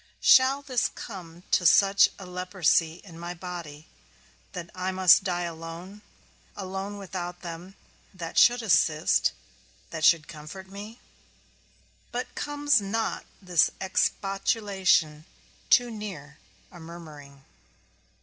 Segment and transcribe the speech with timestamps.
[0.23, 3.87] Shall this come to such a leprosy in my body
[4.53, 6.01] that I must die alone;
[6.57, 7.75] alone without them
[8.11, 9.31] that should assist,
[9.91, 10.99] that should comfort me?
[12.11, 15.25] But comes not this expostulation
[15.69, 16.39] too near
[16.71, 17.45] a murmuring?